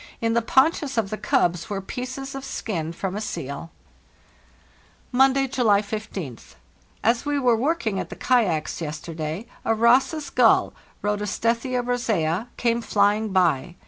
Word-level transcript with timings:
In 0.19 0.33
the 0.33 0.41
paunches 0.41 0.97
of 0.97 1.11
the 1.11 1.17
cubs 1.19 1.69
were 1.69 1.79
pieces 1.79 2.33
of 2.33 2.43
skin 2.43 2.91
from 2.91 3.15
a 3.15 3.21
seal. 3.21 3.69
"Monday, 5.11 5.45
July 5.45 5.83
15th. 5.83 6.55
As 7.03 7.23
we 7.23 7.37
were 7.39 7.55
working 7.55 7.99
at 7.99 8.09
the 8.09 8.15
kayaks 8.15 8.81
yesterday 8.81 9.45
a 9.63 9.75
Ross's 9.75 10.31
gull 10.31 10.73
(Aodostethia 11.03 11.83
rosea) 11.85 12.47
came 12.57 12.81
flying 12.81 13.29
by. 13.31 13.75